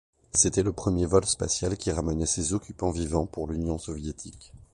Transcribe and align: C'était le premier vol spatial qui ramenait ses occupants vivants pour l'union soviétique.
C'était 0.33 0.63
le 0.63 0.73
premier 0.73 1.05
vol 1.05 1.25
spatial 1.25 1.77
qui 1.77 1.91
ramenait 1.91 2.25
ses 2.25 2.53
occupants 2.53 2.89
vivants 2.89 3.27
pour 3.27 3.45
l'union 3.47 3.77
soviétique. 3.77 4.51